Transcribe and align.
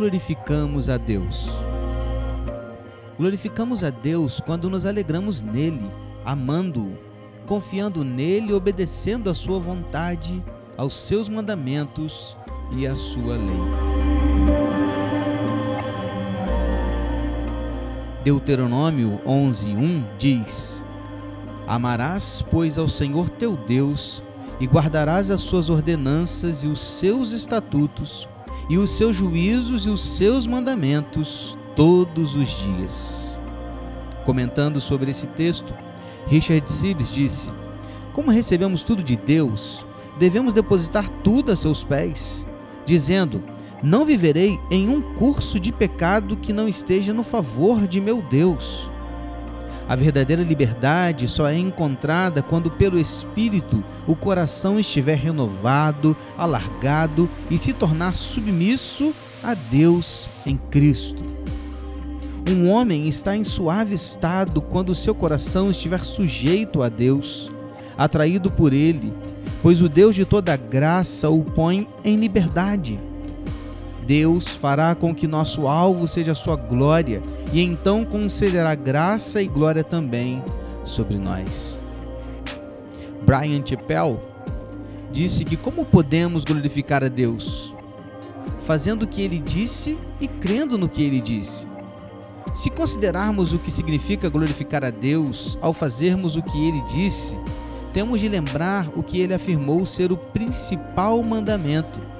glorificamos 0.00 0.88
a 0.88 0.96
Deus? 0.96 1.50
Glorificamos 3.18 3.84
a 3.84 3.90
Deus 3.90 4.40
quando 4.40 4.70
nos 4.70 4.86
alegramos 4.86 5.42
nele, 5.42 5.90
amando-o, 6.24 6.96
confiando 7.46 8.02
nele 8.02 8.54
obedecendo 8.54 9.28
à 9.28 9.34
sua 9.34 9.58
vontade, 9.58 10.42
aos 10.74 10.94
seus 10.94 11.28
mandamentos 11.28 12.34
e 12.72 12.86
à 12.86 12.96
sua 12.96 13.36
lei. 13.36 13.60
Deuteronômio 18.24 19.20
11:1 19.26 20.02
diz: 20.18 20.82
Amarás, 21.66 22.42
pois, 22.50 22.78
ao 22.78 22.88
Senhor 22.88 23.28
teu 23.28 23.54
Deus 23.54 24.22
e 24.58 24.66
guardarás 24.66 25.30
as 25.30 25.42
suas 25.42 25.68
ordenanças 25.68 26.64
e 26.64 26.68
os 26.68 26.80
seus 26.80 27.32
estatutos 27.32 28.26
e 28.70 28.78
os 28.78 28.90
seus 28.90 29.16
juízos 29.16 29.84
e 29.84 29.90
os 29.90 30.00
seus 30.00 30.46
mandamentos 30.46 31.58
todos 31.74 32.36
os 32.36 32.48
dias. 32.48 33.36
Comentando 34.24 34.80
sobre 34.80 35.10
esse 35.10 35.26
texto, 35.26 35.74
Richard 36.28 36.70
Sibbs 36.70 37.10
disse: 37.10 37.50
Como 38.12 38.30
recebemos 38.30 38.82
tudo 38.82 39.02
de 39.02 39.16
Deus, 39.16 39.84
devemos 40.20 40.52
depositar 40.52 41.08
tudo 41.24 41.50
a 41.50 41.56
seus 41.56 41.82
pés, 41.82 42.46
dizendo: 42.86 43.42
Não 43.82 44.04
viverei 44.04 44.60
em 44.70 44.88
um 44.88 45.02
curso 45.02 45.58
de 45.58 45.72
pecado 45.72 46.36
que 46.36 46.52
não 46.52 46.68
esteja 46.68 47.12
no 47.12 47.24
favor 47.24 47.88
de 47.88 48.00
meu 48.00 48.22
Deus. 48.22 48.89
A 49.90 49.96
verdadeira 49.96 50.44
liberdade 50.44 51.26
só 51.26 51.48
é 51.48 51.58
encontrada 51.58 52.44
quando, 52.44 52.70
pelo 52.70 52.96
Espírito, 52.96 53.82
o 54.06 54.14
coração 54.14 54.78
estiver 54.78 55.16
renovado, 55.16 56.16
alargado 56.38 57.28
e 57.50 57.58
se 57.58 57.72
tornar 57.72 58.14
submisso 58.14 59.12
a 59.42 59.52
Deus 59.52 60.28
em 60.46 60.56
Cristo. 60.56 61.24
Um 62.48 62.70
homem 62.70 63.08
está 63.08 63.36
em 63.36 63.42
suave 63.42 63.92
estado 63.92 64.60
quando 64.60 64.94
seu 64.94 65.12
coração 65.12 65.72
estiver 65.72 66.04
sujeito 66.04 66.84
a 66.84 66.88
Deus, 66.88 67.50
atraído 67.98 68.48
por 68.48 68.72
Ele, 68.72 69.12
pois 69.60 69.82
o 69.82 69.88
Deus 69.88 70.14
de 70.14 70.24
toda 70.24 70.56
graça 70.56 71.28
o 71.30 71.42
põe 71.42 71.88
em 72.04 72.14
liberdade. 72.14 72.96
Deus 74.06 74.46
fará 74.46 74.94
com 74.94 75.12
que 75.12 75.26
nosso 75.26 75.66
alvo 75.66 76.06
seja 76.06 76.30
a 76.30 76.36
sua 76.36 76.54
glória 76.54 77.20
e 77.52 77.60
então 77.60 78.04
concederá 78.04 78.74
graça 78.74 79.42
e 79.42 79.46
glória 79.46 79.82
também 79.82 80.42
sobre 80.84 81.18
nós. 81.18 81.78
Brian 83.22 83.64
Chappell 83.64 84.20
disse 85.12 85.44
que 85.44 85.56
como 85.56 85.84
podemos 85.84 86.44
glorificar 86.44 87.02
a 87.02 87.08
Deus? 87.08 87.74
Fazendo 88.60 89.02
o 89.02 89.06
que 89.06 89.22
ele 89.22 89.38
disse 89.38 89.98
e 90.20 90.28
crendo 90.28 90.78
no 90.78 90.88
que 90.88 91.02
ele 91.02 91.20
disse. 91.20 91.66
Se 92.54 92.70
considerarmos 92.70 93.52
o 93.52 93.58
que 93.58 93.70
significa 93.70 94.28
glorificar 94.28 94.84
a 94.84 94.90
Deus 94.90 95.58
ao 95.60 95.72
fazermos 95.72 96.36
o 96.36 96.42
que 96.42 96.68
ele 96.68 96.82
disse, 96.82 97.36
temos 97.92 98.20
de 98.20 98.28
lembrar 98.28 98.88
o 98.94 99.02
que 99.02 99.20
ele 99.20 99.34
afirmou 99.34 99.84
ser 99.84 100.12
o 100.12 100.16
principal 100.16 101.22
mandamento 101.22 102.10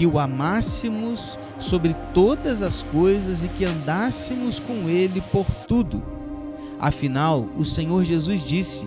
que 0.00 0.06
o 0.06 0.18
amássemos 0.18 1.38
sobre 1.58 1.94
todas 2.14 2.62
as 2.62 2.82
coisas 2.84 3.44
e 3.44 3.48
que 3.48 3.66
andássemos 3.66 4.58
com 4.58 4.88
ele 4.88 5.20
por 5.30 5.44
tudo. 5.68 6.02
Afinal, 6.80 7.46
o 7.54 7.66
Senhor 7.66 8.02
Jesus 8.02 8.42
disse: 8.42 8.86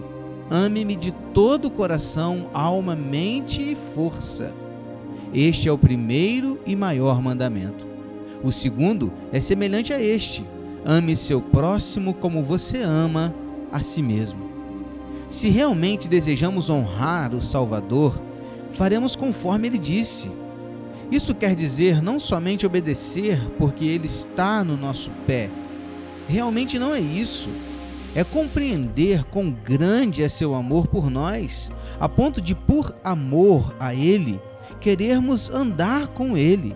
Ame-me 0.50 0.95
de 0.95 1.11
todo 1.31 1.66
o 1.66 1.69
coração, 1.69 2.47
alma, 2.52 2.95
mente 2.95 3.61
e 3.61 3.75
força. 3.94 4.52
Este 5.31 5.69
é 5.69 5.72
o 5.72 5.78
primeiro 5.78 6.59
e 6.66 6.75
maior 6.75 7.22
mandamento. 7.22 7.86
O 8.44 8.52
segundo 8.52 9.14
é 9.31 9.39
semelhante 9.39 9.94
a 9.94 10.02
este: 10.02 10.44
ame 10.84 11.16
seu 11.16 11.39
próximo 11.39 12.16
como 12.16 12.41
você 12.41 12.81
ama 12.81 13.35
a 13.72 13.84
si 13.84 14.02
mesmo. 14.02 14.50
Se 15.29 15.47
realmente 15.47 16.09
desejamos 16.09 16.72
honrar 16.72 17.35
o 17.35 17.41
Salvador, 17.41 18.19
faremos 18.72 19.16
conforme 19.16 19.68
ele 19.68 19.78
disse 19.78 20.31
isso 21.13 21.35
quer 21.35 21.56
dizer 21.56 22.01
não 22.01 22.19
somente 22.19 22.66
obedecer 22.66 23.40
porque 23.57 23.85
Ele 23.85 24.07
está 24.07 24.63
no 24.63 24.75
nosso 24.75 25.12
pé. 25.28 25.50
Realmente 26.28 26.79
não 26.79 26.94
é 26.94 27.00
isso. 27.00 27.50
É 28.16 28.24
compreender 28.24 29.23
quão 29.25 29.52
grande 29.52 30.22
é 30.22 30.29
seu 30.29 30.53
amor 30.53 30.88
por 30.88 31.09
nós, 31.09 31.72
a 32.00 32.07
ponto 32.07 32.40
de, 32.40 32.53
por 32.53 32.96
amor 33.03 33.75
a 33.79 33.94
Ele, 33.94 34.40
querermos 34.79 35.50
andar 35.50 36.07
com 36.09 36.38
Ele. 36.38 36.75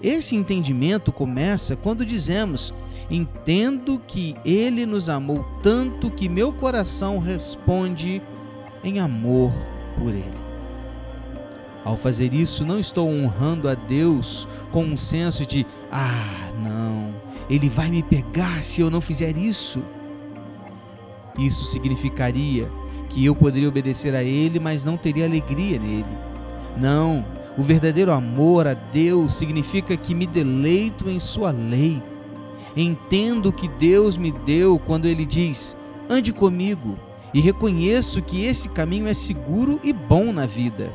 Esse 0.00 0.36
entendimento 0.36 1.10
começa 1.10 1.74
quando 1.74 2.06
dizemos: 2.06 2.72
Entendo 3.10 4.00
que 4.06 4.36
Ele 4.44 4.86
nos 4.86 5.08
amou 5.08 5.44
tanto 5.62 6.10
que 6.10 6.28
meu 6.28 6.52
coração 6.52 7.18
responde 7.18 8.22
em 8.84 9.00
amor 9.00 9.52
por 9.98 10.10
Ele. 10.10 10.47
Ao 11.84 11.96
fazer 11.96 12.34
isso, 12.34 12.66
não 12.66 12.78
estou 12.78 13.08
honrando 13.08 13.68
a 13.68 13.74
Deus 13.74 14.46
com 14.70 14.84
um 14.84 14.96
senso 14.96 15.46
de: 15.46 15.66
ah, 15.90 16.50
não, 16.62 17.14
Ele 17.48 17.68
vai 17.68 17.90
me 17.90 18.02
pegar 18.02 18.62
se 18.64 18.80
eu 18.80 18.90
não 18.90 19.00
fizer 19.00 19.36
isso. 19.36 19.82
Isso 21.38 21.64
significaria 21.64 22.68
que 23.08 23.24
eu 23.24 23.34
poderia 23.34 23.68
obedecer 23.68 24.14
a 24.14 24.22
Ele, 24.22 24.58
mas 24.58 24.84
não 24.84 24.96
teria 24.96 25.24
alegria 25.24 25.78
nele. 25.78 26.04
Não, 26.76 27.24
o 27.56 27.62
verdadeiro 27.62 28.12
amor 28.12 28.66
a 28.66 28.74
Deus 28.74 29.34
significa 29.34 29.96
que 29.96 30.14
me 30.14 30.26
deleito 30.26 31.08
em 31.08 31.18
Sua 31.18 31.50
lei. 31.50 32.02
Entendo 32.76 33.52
que 33.52 33.66
Deus 33.66 34.16
me 34.16 34.30
deu 34.30 34.78
quando 34.78 35.06
Ele 35.06 35.24
diz: 35.24 35.76
ande 36.08 36.32
comigo, 36.32 36.98
e 37.32 37.40
reconheço 37.40 38.20
que 38.22 38.44
esse 38.44 38.68
caminho 38.68 39.06
é 39.06 39.14
seguro 39.14 39.80
e 39.82 39.92
bom 39.92 40.32
na 40.32 40.46
vida. 40.46 40.92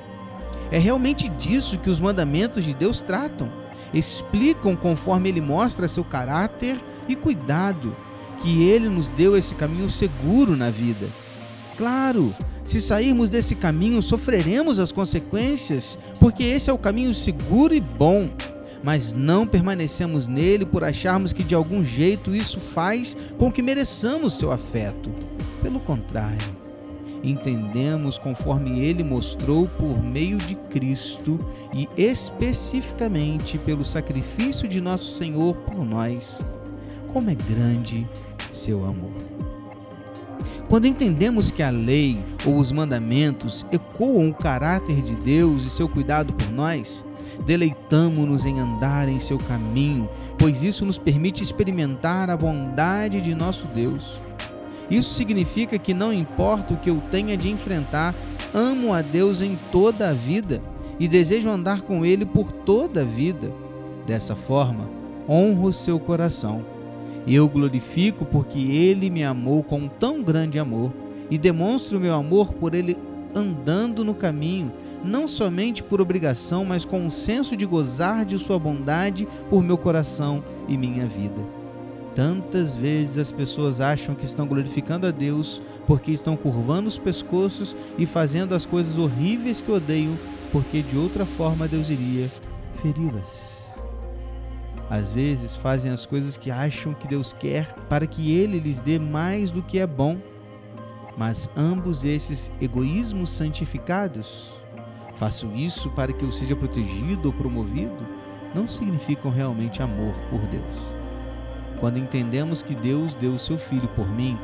É 0.74 0.80
realmente 0.80 1.30
disso 1.30 1.78
que 1.78 1.88
os 1.88 2.00
mandamentos 2.00 2.66
de 2.66 2.74
Deus 2.74 3.00
tratam. 3.00 3.48
Explicam 3.94 4.76
conforme 4.76 5.30
ele 5.30 5.40
mostra 5.40 5.88
seu 5.88 6.04
caráter 6.04 6.78
e 7.08 7.16
cuidado, 7.16 7.96
que 8.42 8.64
ele 8.64 8.90
nos 8.90 9.08
deu 9.08 9.38
esse 9.38 9.54
caminho 9.54 9.88
seguro 9.88 10.56
na 10.56 10.72
vida. 10.72 11.06
Claro, 11.78 12.34
se 12.66 12.82
sairmos 12.82 13.30
desse 13.30 13.54
caminho, 13.54 14.02
sofreremos 14.02 14.80
as 14.80 14.92
consequências, 14.92 15.96
porque 16.20 16.44
esse 16.44 16.72
é 16.72 16.74
o 16.74 16.78
caminho 16.80 17.14
seguro 17.14 17.76
e 17.76 17.80
bom. 17.80 18.32
Mas 18.84 19.14
não 19.14 19.46
permanecemos 19.46 20.26
nele 20.26 20.66
por 20.66 20.84
acharmos 20.84 21.32
que 21.32 21.44
de 21.44 21.54
algum 21.54 21.86
jeito 21.86 22.34
isso 22.34 22.60
faz 22.60 23.16
com 23.38 23.52
que 23.52 23.62
mereçamos 23.62 24.40
seu 24.40 24.52
afeto. 24.52 25.12
Pelo 25.62 25.80
contrário, 25.80 26.62
entendemos 27.24 28.18
conforme 28.18 28.82
ele 28.82 29.04
mostrou 29.04 29.68
por 29.68 30.04
meio 30.04 30.38
de 30.38 30.56
Cristo 30.56 31.40
e 31.74 31.88
especificamente 31.98 33.58
pelo 33.58 33.86
sacrifício 33.86 34.68
de 34.68 34.82
nosso 34.82 35.10
Senhor 35.12 35.56
por 35.56 35.86
nós. 35.86 36.42
Como 37.14 37.30
é 37.30 37.36
grande 37.36 38.08
seu 38.52 38.86
amor. 38.86 39.14
Quando 40.68 40.88
entendemos 40.88 41.52
que 41.52 41.62
a 41.62 41.70
lei 41.70 42.18
ou 42.46 42.58
os 42.58 42.72
mandamentos 42.72 43.66
ecoam 43.72 44.30
o 44.30 44.34
caráter 44.34 45.02
de 45.02 45.16
Deus 45.16 45.66
e 45.66 45.70
seu 45.70 45.88
cuidado 45.88 46.34
por 46.34 46.52
nós, 46.52 47.06
deleitamo-nos 47.46 48.46
em 48.46 48.60
andar 48.60 49.08
em 49.08 49.20
seu 49.20 49.38
caminho, 49.38 50.10
pois 50.38 50.64
isso 50.64 50.86
nos 50.86 50.98
permite 50.98 51.44
experimentar 51.44 52.30
a 52.30 52.38
bondade 52.38 53.22
de 53.22 53.36
nosso 53.36 53.68
Deus. 53.68 54.20
Isso 54.90 55.14
significa 55.14 55.78
que 55.78 55.94
não 55.94 56.14
importa 56.14 56.74
o 56.74 56.78
que 56.78 56.90
eu 56.90 57.02
tenha 57.10 57.38
de 57.38 57.50
enfrentar, 57.50 58.14
amo 58.54 58.94
a 58.94 59.02
Deus 59.02 59.42
em 59.42 59.58
toda 59.72 60.10
a 60.10 60.14
vida 60.14 60.62
e 61.00 61.08
desejo 61.08 61.50
andar 61.50 61.82
com 61.82 62.06
Ele 62.06 62.26
por 62.26 62.52
toda 62.52 63.02
a 63.02 63.06
vida. 63.06 63.52
Dessa 64.06 64.36
forma, 64.36 64.90
honro 65.28 65.72
seu 65.72 66.00
coração. 66.00 66.63
Eu 67.25 67.48
glorifico 67.48 68.25
porque 68.25 68.60
Ele 68.60 69.10
me 69.10 69.24
amou 69.24 69.63
com 69.63 69.88
tão 69.88 70.22
grande 70.22 70.60
amor 70.60 70.92
e 71.30 71.38
demonstro 71.38 72.00
meu 72.00 72.13
amor 72.13 72.54
por 72.54 72.75
Ele 72.75 72.98
andando 73.34 74.04
no 74.04 74.13
caminho, 74.13 74.72
não 75.04 75.28
somente 75.28 75.81
por 75.81 76.00
obrigação, 76.00 76.63
mas 76.63 76.86
com 76.86 77.00
um 77.00 77.10
senso 77.10 77.57
de 77.57 77.66
gozar 77.66 78.25
de 78.25 78.38
Sua 78.38 78.60
bondade 78.60 79.28
por 79.50 79.63
meu 79.63 79.78
coração 79.78 80.44
e 80.68 80.78
minha 80.78 81.07
vida. 81.07 81.62
Tantas 82.15 82.75
vezes 82.75 83.18
as 83.18 83.31
pessoas 83.31 83.81
acham 83.81 84.13
que 84.13 84.25
estão 84.25 84.45
glorificando 84.45 85.07
a 85.07 85.12
Deus 85.12 85.62
porque 85.88 86.12
estão 86.12 86.38
curvando 86.38 86.88
os 86.88 86.98
pescoços 86.98 87.75
e 87.98 88.06
fazendo 88.06 88.54
as 88.54 88.65
coisas 88.65 88.98
horríveis 88.98 89.62
que 89.62 89.71
odeiam, 89.71 90.18
porque 90.51 90.81
de 90.81 90.98
outra 90.98 91.25
forma 91.25 91.68
Deus 91.68 91.89
iria 91.89 92.30
feri-las. 92.81 93.74
Às 94.89 95.12
vezes 95.12 95.56
fazem 95.56 95.92
as 95.92 96.06
coisas 96.06 96.38
que 96.38 96.51
acham 96.51 96.94
que 96.94 97.07
Deus 97.07 97.33
quer 97.33 97.74
para 97.89 98.06
que 98.06 98.31
Ele 98.31 98.59
lhes 98.59 98.80
dê 98.80 99.00
mais 99.00 99.50
do 99.50 99.63
que 99.63 99.80
é 99.80 99.88
bom. 99.88 100.18
Mas 101.18 101.50
ambos 101.56 102.04
esses 102.04 102.51
egoísmos 102.62 103.30
santificados, 103.30 104.51
faço 105.16 105.48
isso 105.56 105.89
para 105.92 106.12
que 106.12 106.24
eu 106.24 106.31
seja 106.31 106.56
protegido 106.56 107.27
ou 107.27 107.33
promovido? 107.33 108.24
não 108.54 108.68
significam 108.68 109.31
realmente 109.31 109.81
amor 109.81 110.13
por 110.30 110.39
Deus. 110.48 111.03
Quando 111.80 111.98
entendemos 111.98 112.62
que 112.62 112.75
Deus 112.75 113.14
deu 113.14 113.34
o 113.34 113.40
seu 113.40 113.58
Filho 113.58 113.88
por 113.90 114.10
mim, 114.10 114.38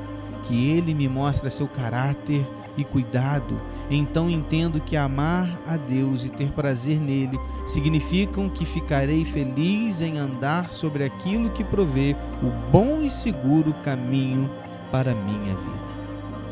que 0.44 0.70
ele 0.70 0.94
me 0.94 1.08
mostra 1.08 1.50
seu 1.50 1.68
caráter 1.68 2.46
e 2.78 2.84
cuidado, 2.84 3.60
então 3.90 4.30
entendo 4.30 4.80
que 4.80 4.96
amar 4.96 5.50
a 5.68 5.76
Deus 5.76 6.24
e 6.24 6.30
ter 6.30 6.50
prazer 6.52 7.00
nele 7.00 7.40
significam 7.68 8.50
que 8.50 8.66
ficarei 8.66 9.26
feliz 9.26 10.02
em 10.02 10.18
andar 10.18 10.72
sobre 10.72 11.04
aquilo 11.04 11.50
que 11.50 11.64
provê 11.64 12.16
o 12.42 12.72
bom 12.72 13.02
e 13.02 13.10
seguro 13.10 13.74
caminho 13.84 14.50
para 14.92 15.16
minha 15.16 15.56
vida. 15.56 15.90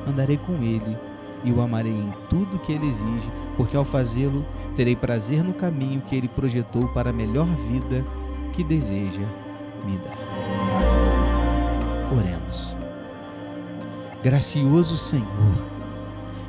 Andarei 0.07 0.37
com 0.37 0.53
ele 0.63 0.97
e 1.43 1.51
o 1.51 1.61
amarei 1.61 1.93
em 1.93 2.13
tudo 2.29 2.59
que 2.59 2.71
ele 2.71 2.87
exige, 2.87 3.29
porque 3.55 3.77
ao 3.77 3.85
fazê-lo 3.85 4.45
terei 4.75 4.95
prazer 4.95 5.43
no 5.43 5.53
caminho 5.53 6.01
que 6.01 6.15
ele 6.15 6.27
projetou 6.27 6.87
para 6.89 7.09
a 7.09 7.13
melhor 7.13 7.47
vida 7.69 8.05
que 8.53 8.63
deseja 8.63 9.23
me 9.85 9.97
dar. 9.97 10.56
Oremos. 12.11 12.73
Gracioso 14.23 14.97
Senhor, 14.97 15.27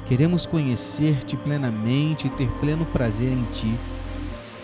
queremos 0.06 0.46
conhecer-te 0.46 1.36
plenamente 1.36 2.28
e 2.28 2.30
ter 2.30 2.48
pleno 2.60 2.84
prazer 2.86 3.32
em 3.32 3.42
ti. 3.52 3.74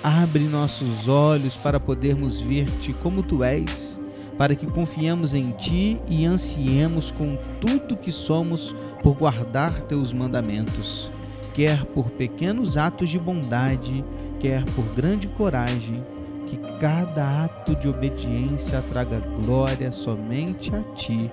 Abre 0.02 0.44
nossos 0.44 1.08
olhos 1.08 1.56
para 1.56 1.80
podermos 1.80 2.40
ver-te 2.40 2.92
como 2.92 3.24
tu 3.24 3.42
és, 3.42 4.00
para 4.38 4.54
que 4.54 4.66
confiemos 4.66 5.34
em 5.34 5.50
ti 5.50 6.00
e 6.08 6.24
ansiemos 6.26 7.10
com 7.10 7.36
tudo 7.60 7.96
que 7.96 8.12
somos 8.12 8.74
por 9.02 9.16
guardar 9.16 9.72
teus 9.82 10.12
mandamentos, 10.12 11.10
quer 11.52 11.84
por 11.86 12.10
pequenos 12.10 12.76
atos 12.76 13.10
de 13.10 13.18
bondade, 13.18 14.04
quer 14.38 14.64
por 14.64 14.84
grande 14.94 15.26
coragem, 15.26 16.04
que 16.46 16.56
cada 16.78 17.44
ato 17.44 17.74
de 17.74 17.88
obediência 17.88 18.82
traga 18.82 19.18
glória 19.20 19.90
somente 19.90 20.74
a 20.74 20.80
ti 20.94 21.30